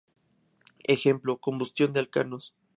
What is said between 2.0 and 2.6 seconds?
alcanos.